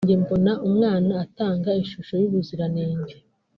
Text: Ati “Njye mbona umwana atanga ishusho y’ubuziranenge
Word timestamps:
Ati 0.03 0.07
“Njye 0.09 0.17
mbona 0.23 0.51
umwana 0.67 1.11
atanga 1.25 1.69
ishusho 1.83 2.13
y’ubuziranenge 2.21 3.15